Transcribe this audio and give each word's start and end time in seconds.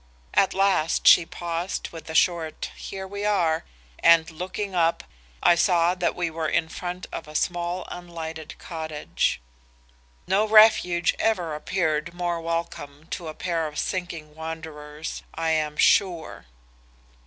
At 0.33 0.55
last 0.55 1.05
she 1.05 1.27
paused 1.27 1.89
with 1.91 2.09
a 2.09 2.15
short 2.15 2.71
'Here 2.75 3.05
we 3.07 3.23
are;' 3.23 3.65
and 3.99 4.31
looking 4.31 4.73
up, 4.73 5.03
I 5.43 5.53
saw 5.53 5.93
that 5.93 6.15
we 6.15 6.31
were 6.31 6.47
in 6.49 6.69
front 6.69 7.05
of 7.11 7.27
a 7.27 7.35
small 7.35 7.85
unlighted 7.91 8.57
cottage. 8.57 9.39
"No 10.25 10.47
refuge 10.47 11.13
ever 11.19 11.53
appeared 11.53 12.15
more 12.15 12.41
welcome 12.41 13.05
to 13.11 13.27
a 13.27 13.35
pair 13.35 13.67
of 13.67 13.77
sinking 13.77 14.33
wanderers 14.33 15.21
I 15.35 15.51
am 15.51 15.77
sure. 15.77 16.47